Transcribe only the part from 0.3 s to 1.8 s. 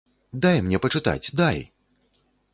Дай мне пачытаць, дай!